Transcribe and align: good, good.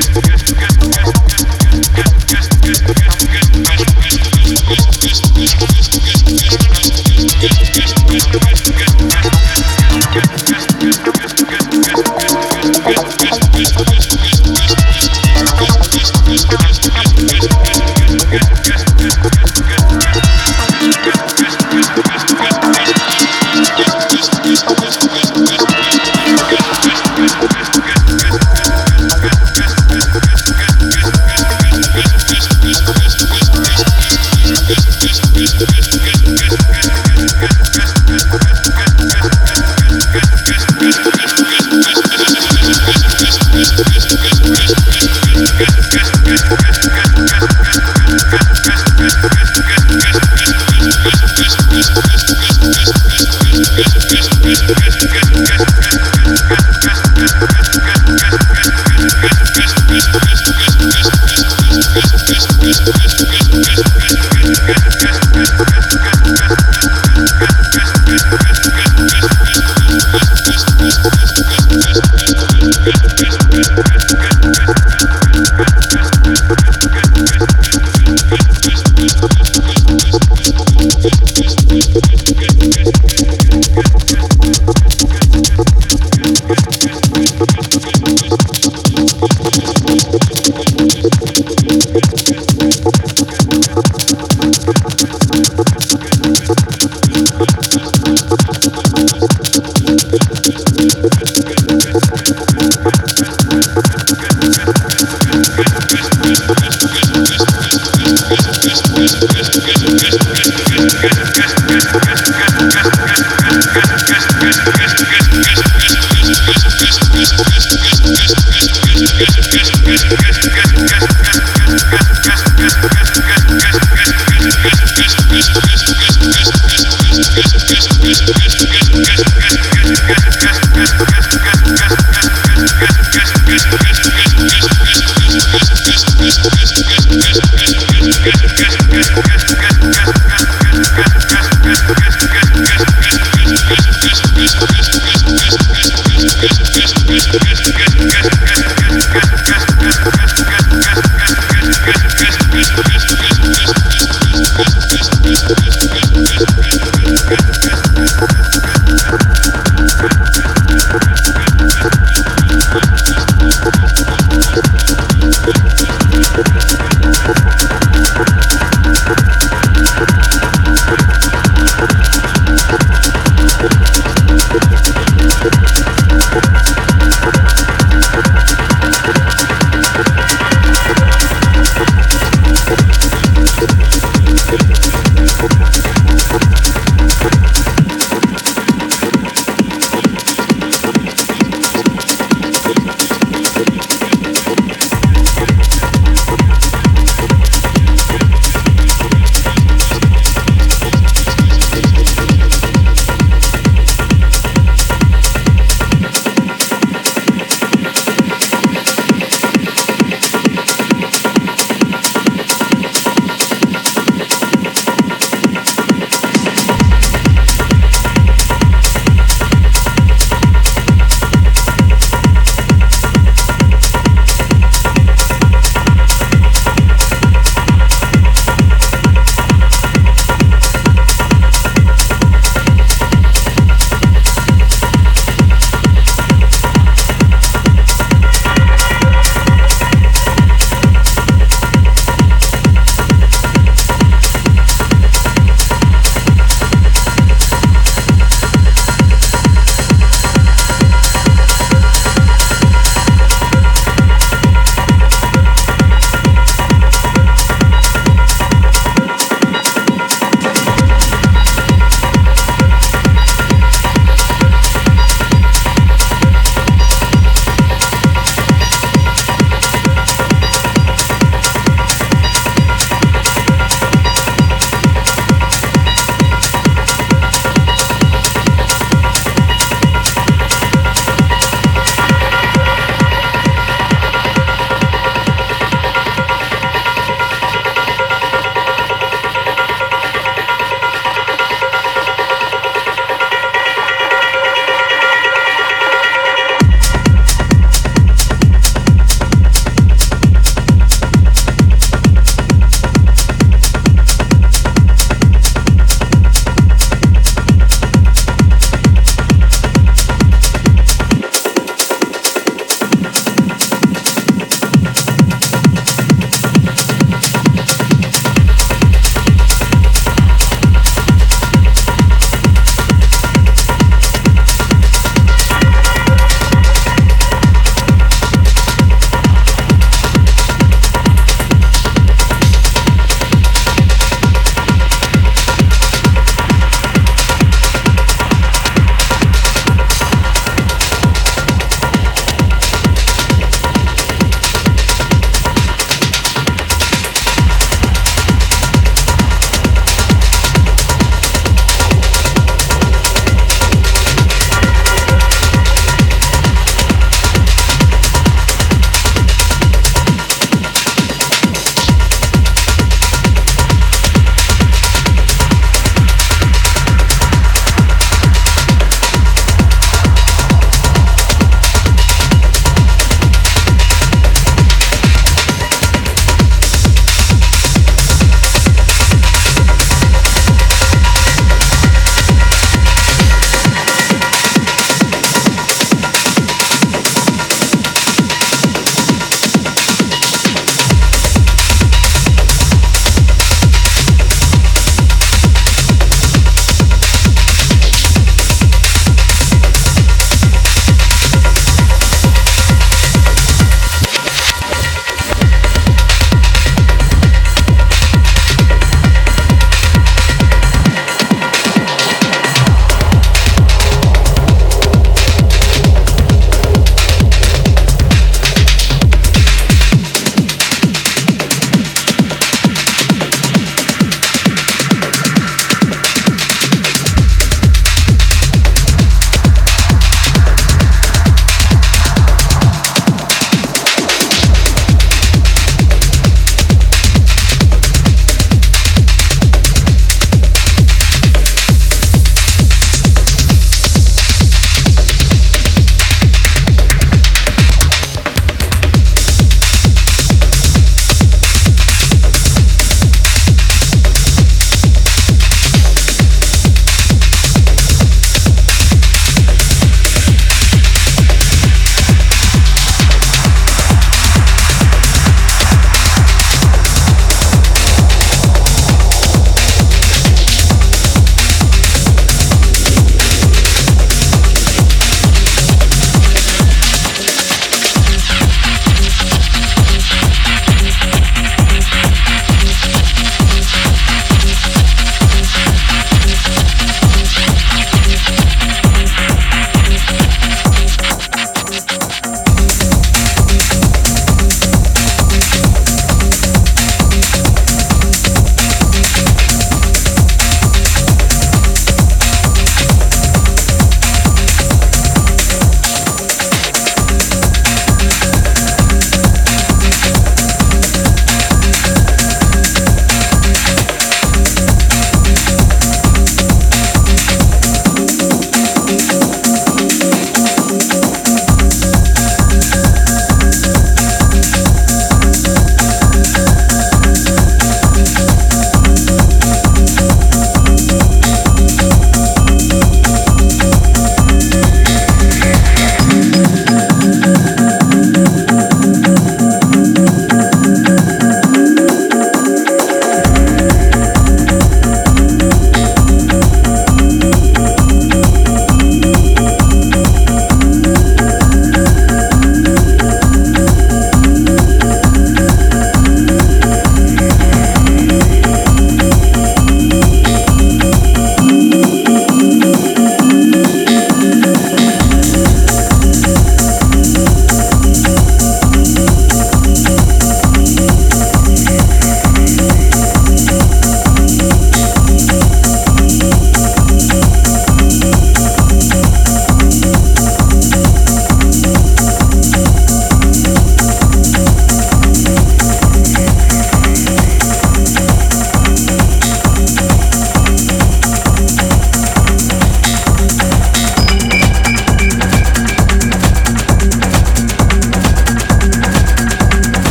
good, 0.00 0.24
good. 0.24 0.59